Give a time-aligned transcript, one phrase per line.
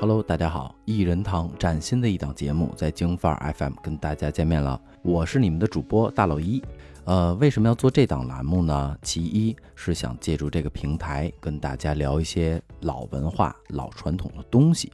[0.00, 6.62] Hello，大家好，一人堂崭新的一档节目在京范儿 FM 跟大家见面了，我是你们的主播大老一。
[7.04, 8.96] 呃，为什么要做这档栏目呢？
[9.02, 14.92] 其一是想借助这个平台跟大家聊一些老文化、老传统的东西。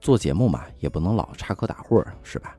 [0.00, 2.56] 做节目嘛，也不能老插科打诨，是吧？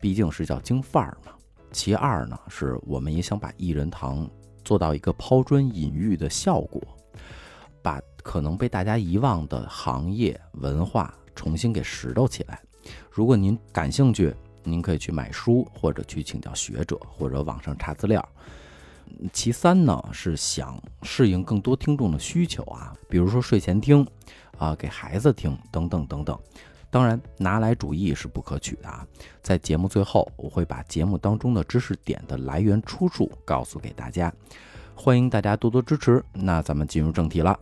[0.00, 1.32] 毕竟是叫京范儿嘛。
[1.72, 4.30] 其二呢，是我们也想把一人堂
[4.64, 6.80] 做到一个抛砖引玉的效果，
[7.82, 12.60] 把可能被大家遗忘的行业文化重新给拾掇起来。
[13.10, 18.26] 如果您感兴趣，您可以去买书，或者去请教学者，或者网上查资料。
[19.32, 24.06] 其三呢，是想适应更多听众的需求啊，比如说睡前听，
[24.58, 26.38] 啊，给孩子听，等等等等。
[26.90, 29.06] 当然，拿来主义是不可取的啊。
[29.42, 34.32] 在节目最后，我会把节目当中的知识点的来源出处告诉给大家，
[34.94, 36.22] 欢迎大家多多支持。
[36.32, 37.58] 那咱们进入正题了。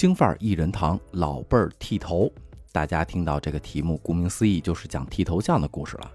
[0.00, 2.32] 京范儿一人堂，老辈儿剃头。
[2.72, 6.10] 大家听到这个题目，顾名思义就是讲剃头匠的故事了。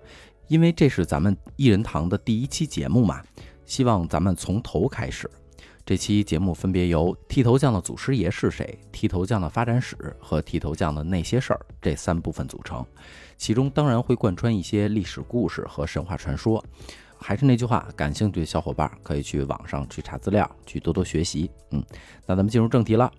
[0.47, 3.21] 因为这是咱们一人堂的第一期节目嘛，
[3.63, 5.29] 希望咱们从头开始。
[5.85, 12.83] 这期节目分别由剃头匠的祖师爷是谁、剃头匠的发展史和剃头匠的那些事儿这三部分组成。
[13.37, 16.65] 其中当然会贯穿一些历史故事和神话传说。
[17.19, 21.51] 还是那句话，感兴趣的小伙伴可以去网上去查资料，去多多学习。
[21.69, 21.83] 嗯，
[22.25, 23.11] 那咱们进入正题了。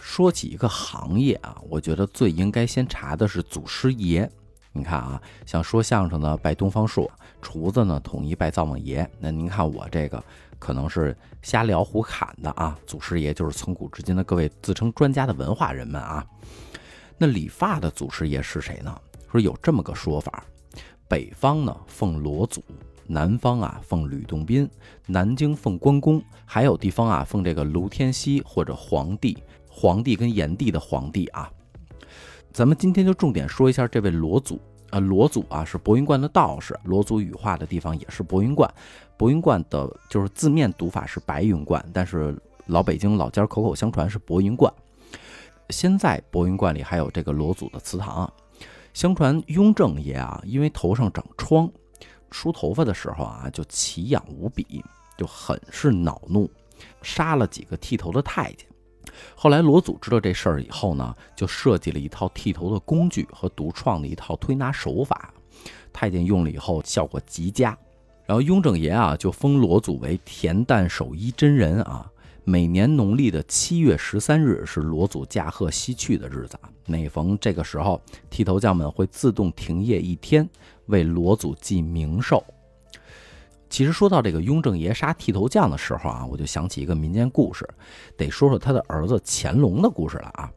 [0.00, 4.28] 说起一个行业啊，我觉得最应该先查的是祖师爷。
[4.72, 7.10] 你看啊，像说相声的拜东方朔，
[7.42, 9.08] 厨子呢统一拜灶王爷。
[9.18, 10.22] 那您看我这个
[10.58, 16.24] 可能是瞎聊胡侃的啊，祖师爷就是从古至今的各位自称专家的文化人们啊。
[17.18, 18.98] 那理发的祖师爷是谁呢？
[19.30, 20.44] 说有这么个说法，
[21.06, 22.64] 北方呢奉罗祖。
[23.06, 24.70] 南方啊奉吕洞宾，
[25.06, 29.36] 南京奉关公，还有地方啊奉这个卢天锡或者皇帝，
[29.70, 31.50] 皇帝跟炎帝的皇帝啊。
[32.52, 34.60] 咱们今天就重点说一下这位罗祖
[34.90, 38.68] 啊，罗祖啊是博云观的道士，罗祖羽化的地方也是博云观，
[39.16, 42.36] 博云观的就是字面读法是白云观，但是
[42.66, 44.72] 老北京老家口口相传是博云观。
[45.68, 48.30] 现在博云观里还有这个罗祖的祠堂，
[48.92, 51.70] 相传雍正爷啊因为头上长疮。
[52.32, 54.84] 梳头发的时候啊，就奇痒无比，
[55.18, 56.48] 就很是恼怒，
[57.02, 58.64] 杀了几个剃头的太监。
[59.34, 65.32] 后来罗祖知道这事儿以后呢，就设计了一套剃头的工具和独创的一套推拿手法。
[65.92, 67.76] 太监用了以后，效果极佳。
[68.26, 72.10] 然后雍正爷啊，就封罗祖为田旦守医真人啊。
[72.44, 76.70] 每年农历的七月十三日是罗祖驾鹤西去的日子啊。
[76.86, 78.00] 每逢这个时候，
[78.30, 80.48] 剃头匠们会自动停业一天。
[80.86, 82.42] 为罗祖记冥寿。
[83.70, 87.66] 其实说到这个雍正爷杀剃头匠的时候啊，我就想起一个民间故事，
[88.16, 90.52] 得说说他的儿子乾隆的故事了啊。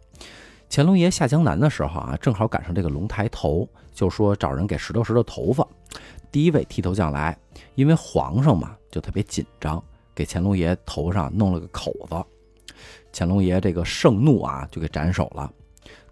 [0.70, 5.66] 乾隆爷下江南的时候啊，正好赶上这个龙抬头，就说找人给拾掇拾掇头发。
[6.32, 7.38] 第一位剃头匠来，
[7.76, 9.82] 因为皇上嘛就特别紧张，
[10.16, 12.76] 给乾隆爷头上弄了个口子。
[13.14, 15.52] 乾隆爷这个盛怒啊，就给斩首了。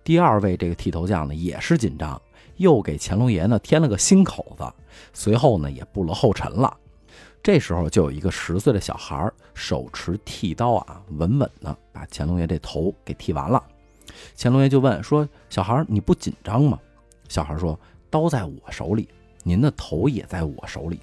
[0.03, 2.21] 第二位这个剃头匠呢，也是紧张。
[2.57, 4.71] 又给乾隆爷呢添了个新口子，
[5.13, 6.77] 随后呢也步了后尘了。
[7.43, 13.63] 这时候就有一个十岁的小孩手持剃刀啊，稳稳的把乾隆爷这头给剃完了。
[14.37, 16.77] 乾隆爷就问说：“小孩你不紧张吗？”
[17.27, 17.79] 小孩说
[18.11, 19.09] ：“刀在我手里，
[19.43, 20.99] 您的头也在我手里，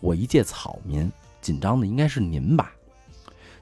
[0.00, 1.10] 我一介草民，
[1.40, 2.72] 紧张的应该是您吧？”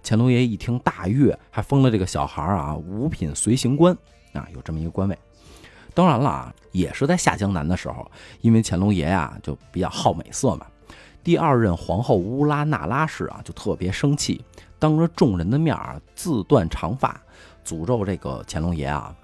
[0.02, 3.94] 乾隆爷一听大悦，还封了这个小孩啊五品随行官
[4.32, 5.18] 啊，有这么一个官位。
[5.92, 10.66] 当然了啊，也是在下江南的时候，因为乾隆爷呀就比较好美色嘛。
[11.24, 14.44] 第二任皇后乌拉那拉氏啊就特别生气，
[14.78, 17.20] 当着众人的面啊自断长发，
[17.64, 19.16] 诅咒这个乾隆爷啊，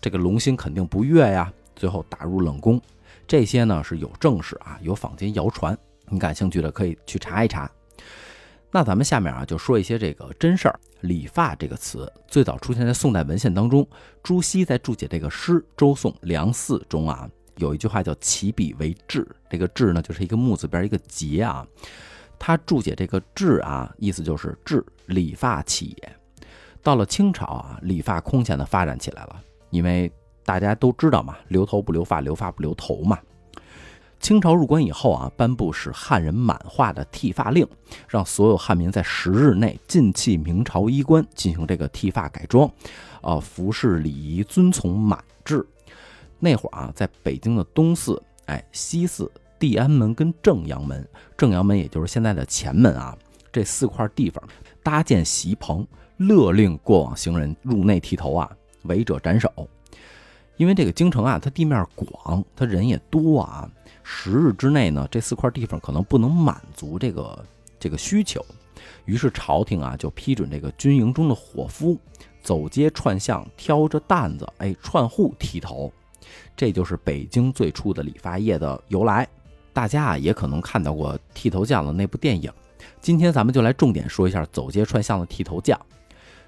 [0.00, 2.78] 这个龙心肯定不悦呀，最后打入冷宫。
[3.26, 5.78] 这些呢是有正史啊，有坊间谣传，
[6.08, 7.70] 你感兴趣的可以去查一查。
[8.70, 10.78] 那咱们下面啊就说一些这个真事儿。
[11.02, 13.86] 理发这个词最早出现在宋代文献当中。
[14.22, 21.66] 朱熹在注解这个诗《周颂·梁四》中啊，有一句话叫“起笔为志”，这个“志”呢就是一个木字边一个节啊。
[22.38, 26.16] 他注解这个“志”啊，意思就是志理发器也。
[26.82, 29.40] 到了清朝啊，理发空前的发展起来了，
[29.70, 30.12] 因为
[30.44, 33.18] 大家都知道嘛，留头不留发，留发不留头嘛。
[34.20, 37.66] 清朝入关以后啊，颁布使汉人满化的剃发令，
[38.08, 42.70] 让所有汉民在十日内尽弃明朝衣冠，进行这个剃发改装，
[43.22, 45.66] 啊，服饰礼仪遵从满制。
[46.44, 51.08] 那会儿啊，在北京的东四、哎西四、地安门跟正阳门，
[51.38, 53.16] 正阳门也就是现在的前门啊，
[53.50, 54.46] 这四块地方
[54.82, 55.86] 搭建席棚，
[56.18, 58.50] 勒令过往行人入内剃头啊。
[58.82, 59.50] 违者斩首。
[60.58, 63.66] 因为这个京城啊，它地面广，它人也多啊，
[64.02, 67.42] 十日之内呢，这四块地方可能不能满足这个
[67.80, 68.44] 这个需求，
[69.06, 71.98] 于是朝廷啊就批准这个军营中的伙夫
[72.42, 75.90] 走街串巷，挑着担子，哎，串户剃头。
[76.56, 79.28] 这就是北京最初的理发业的由来。
[79.72, 82.52] 大家啊也可能看到过剃头匠的那部电影。
[83.00, 85.78] 今天咱们就来重点说一下走街串巷的剃头匠。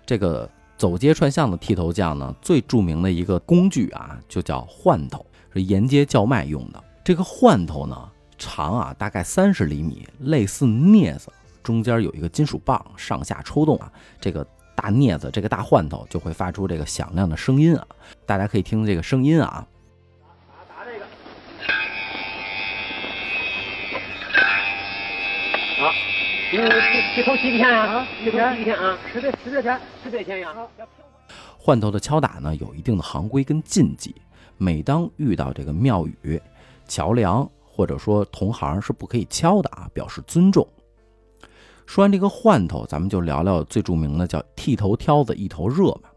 [0.05, 6.84] 这个走街串巷的剃头匠呢，最著名的一个工具啊，就叫换头，是沿街叫卖用的。
[7.02, 8.08] 这个换头呢，
[8.38, 11.32] 长啊大概三十厘米，类似镊子，
[11.62, 13.90] 中间有一个金属棒，上下抽动啊，
[14.20, 14.46] 这个
[14.76, 17.87] 大镊子，这个大换头就会发出这个响亮的声音啊。
[18.25, 19.67] 大家可以听这个声音啊。
[26.49, 26.58] 你
[27.17, 28.06] 剃头几个钱呀？
[28.23, 28.96] 剃头几天啊？
[29.12, 30.55] 十这十这钱，十这钱呀。
[31.58, 34.14] 换头的敲打呢，有一定的行规跟禁忌。
[34.56, 36.40] 每当遇到这个庙宇、
[36.87, 40.67] 桥梁或者说同行，是不可以敲的啊，表示尊重。
[41.86, 46.10] 说完这个换头，咱们就聊聊最著名的叫剃头挑子一头热嘛。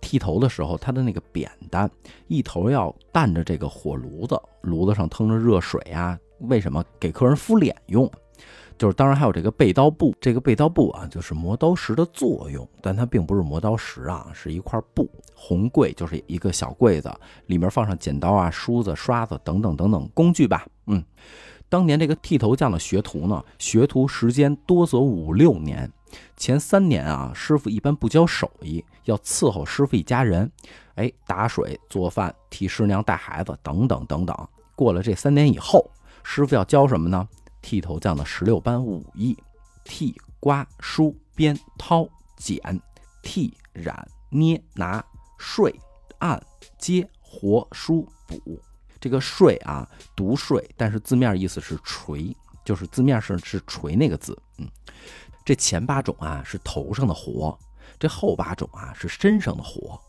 [0.00, 1.90] 剃头的时候，它的那个扁担
[2.26, 6.18] 一头要担着这个火炉子，炉子上腾着热水啊。
[6.40, 6.84] 为什么？
[7.00, 8.10] 给客人敷脸用。
[8.76, 15.08] 就是，当然还有这个背刀布，这个背刀布啊，就是磨刀石的作用，但它并不是磨刀石啊，是一块布。
[15.32, 17.10] 红柜就是一个小柜子，
[17.46, 20.66] 里面放上剪刀啊、梳子、刷子等等等等工具吧。
[20.86, 21.02] 嗯，
[21.74, 25.90] 当年这个剃头匠的学徒呢，学徒时间多则五六年，
[26.36, 30.48] 前三年啊，师傅一般不教手艺，要伺候师傅一家人，
[30.94, 34.48] 哎，打水、做饭、替师娘带孩子等等等等。
[34.76, 35.90] 过了这三年以后，
[36.22, 37.28] 师傅要教什么呢？
[37.60, 39.36] 剃头匠的十六般武艺：
[39.82, 42.06] 剃、刮、梳、编、掏、
[42.36, 42.80] 剪、
[43.20, 45.04] 剃、染、捏、拿、
[45.38, 45.74] 睡、
[46.20, 46.40] 按、
[46.78, 48.60] 接、活、梳、补。
[49.04, 49.86] 这个“睡”啊，
[50.16, 52.34] 读“睡”，但是字面意思是锤，
[52.64, 54.34] 就是字面是是锤那个字。
[54.56, 54.66] 嗯，
[55.44, 57.54] 这前八种啊是头上的活，
[57.98, 60.00] 这后八种啊是身上的活。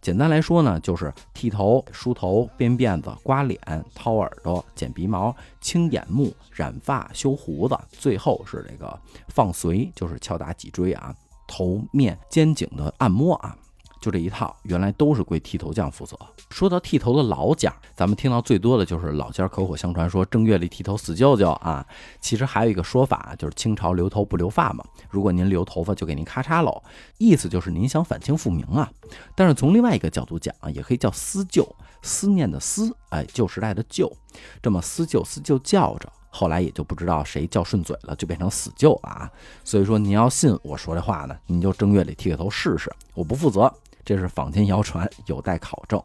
[0.00, 3.60] 简单来说呢，就是剃头、梳头、编辫子、刮脸、
[3.92, 8.96] 掏耳朵、剪鼻毛、清眼目、染发、修胡子，最后是这个
[9.30, 11.12] 放髓，就是敲打脊椎啊、
[11.48, 13.58] 头面肩颈的按摩啊。
[14.00, 16.16] 就这一套，原来都是归剃头匠负责。
[16.50, 21.84] 说到剃头的老家，咱们听到最多的就是老家口口相传说正月里剃头死舅舅啊。
[22.20, 24.84] 其实还有一个说法，就是清朝留头不留发嘛。
[25.10, 26.82] 如果您留头发，就给您咔嚓喽，
[27.18, 28.90] 意思就是您想反清复明啊。
[29.34, 31.66] 但是从另外一个角度讲啊，也可以叫思旧，
[32.02, 34.10] 思念的思，哎，旧时代的旧，
[34.62, 39.30] 这么思旧思旧叫着，后来也就不知道谁叫顺嘴了，就变成死舅了啊。
[39.64, 43.72] 所以说您要信我说这话呢，您就正月里剃个头试试，我不负责。
[44.04, 46.00] 这是坊间谣传，有待考证。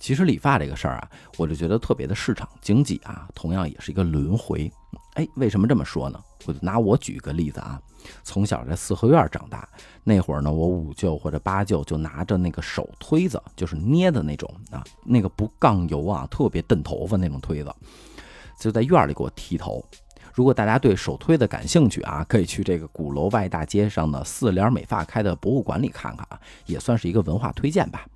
[0.00, 4.70] 其实理发这个事儿啊，我就觉得特别的市场经济啊，同样也是一个轮回。
[5.14, 6.20] 哎，为什么这么说呢？
[6.44, 7.80] 我就拿我举个例子啊，
[8.24, 9.68] 从小在四合院长大，
[10.02, 17.72] 那会儿呢，我五舅或者八舅就拿着那个手推子，就是捏的那种啊，那个不杠油啊，特别蹬头发那种推子，
[18.62, 19.84] 就在院里给我剃头。
[20.32, 28.06] 如果大家对手推的感兴趣啊，可以去这个鼓楼外大街上的四联美发开的博物馆里看看啊，也算是一个文化推荐吧。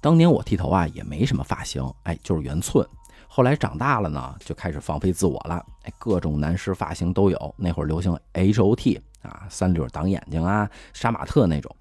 [0.00, 2.86] 当年我剃头啊，也没什么发型，哎，就是圆寸。
[3.26, 7.54] 后来长大了呢，就开始放飞自我了，哎，各种男士发型都有。
[7.58, 11.74] 那会儿流行 H O T 啊，三绺挡眼睛啊，杀马特那种。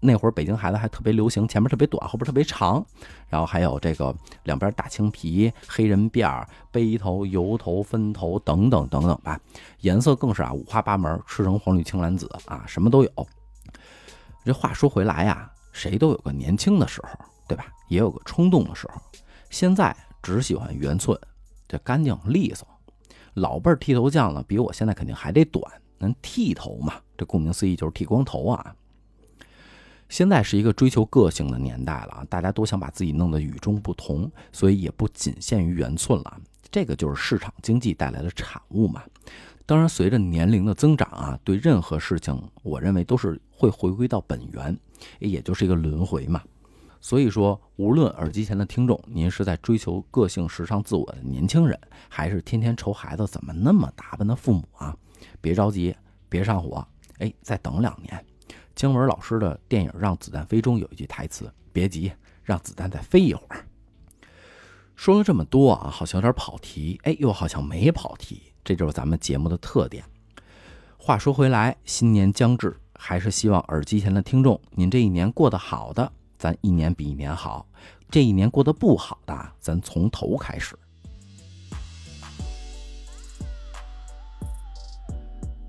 [0.00, 2.84] 那会儿北京孩子还特别流行，前面特别短，后边特别长，
[3.28, 4.14] 然后还有这个
[4.44, 9.40] 两边大青皮、黑人辫儿、背头、油头、分头等等等等吧，
[9.80, 13.28] 颜色更是啊五花八门，赤橙黄绿青蓝紫啊，什么都有。
[14.44, 17.66] 这话说回来呀，谁都有个年轻的时候，对吧？
[17.88, 19.00] 也有个冲动的时候。
[19.50, 21.18] 现在只喜欢圆寸，
[21.66, 22.66] 这干净利索。
[23.34, 25.62] 老辈儿剃头匠呢，比我现在肯定还得短，
[25.98, 26.94] 能剃头嘛？
[27.16, 28.74] 这顾名思义就是剃光头啊。
[30.08, 36.40] 现在是一个追求个性的年代了啊，大家都想把自己弄得与众不同，所以也不仅限于圆寸了。
[36.70, 39.02] 这个就是市场经济带来的产物嘛。
[39.66, 44.78] 当然，随着年龄的增长啊，对任何事情，我认为都是会回归到本源，
[45.18, 46.42] 也就是一个轮回嘛。
[47.00, 54.96] 所以说，无论耳机前的听众，您是在追求个性、时尚、自我的年轻人，还是天天愁孩子怎么那么打扮的父母啊，
[55.40, 55.94] 别着急，
[56.28, 56.86] 别上火，
[57.18, 58.24] 哎，再等两年。
[58.78, 62.12] 姜文老师的电影《让子弹飞》中有一句台词：“别急，
[62.44, 63.66] 让子弹再飞一会儿。”
[64.94, 70.04] 说了这么多啊，好像有点跑题，哎，又好像没跑题，这就是咱们节目的特点。
[70.96, 77.66] 话说回来，新年将至，还是希望耳机前的听众，您这一年过得好的，咱一年比一年好；
[78.08, 80.78] 这一年过得不好的，咱从头开始。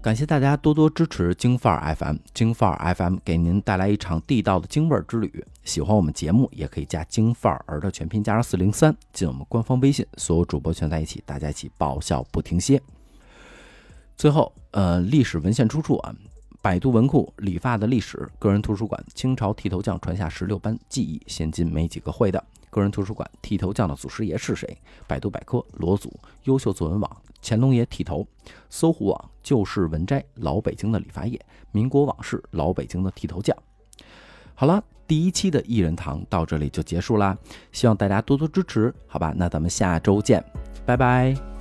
[0.02, 5.46] 感谢大家多多支持京范儿 FM，京范儿 FM 给您带来一场地道的京味儿之旅。
[5.66, 12.82] 喜欢我们节目，也可以加京范儿的全拼加上四零三进我们官方微信，所有主播全在一起，大家一起爆笑不停歇。
[14.16, 16.16] 最后，呃，历史文献出处啊，
[16.62, 22.42] 百度文库理发的历史，个人图书馆清朝剃头匠传下十六般技艺，现今没几个会的。
[22.70, 24.78] 个人图书馆剃头匠的祖师爷是谁？
[25.08, 26.12] 百度百科罗祖，
[26.44, 28.28] 优秀作文网乾隆爷剃头，
[28.70, 31.40] 搜狐网旧事文摘老北京的理发业，
[31.72, 33.56] 民国往事老北京的剃头匠。
[34.54, 37.38] 好了，第一期的艺人堂到这里就结束啦，
[37.72, 39.34] 希望大家多多支持，好吧？
[39.36, 40.44] 那咱们下周见，
[40.86, 41.59] 拜拜。